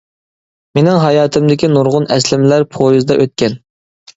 مېنىڭ 0.77 0.97
ھاياتىمدىكى 1.03 1.69
نۇرغۇن 1.73 2.09
ئەسلىمىلەر 2.17 2.67
پويىزدا 2.79 3.19
ئۆتكەن. 3.25 3.61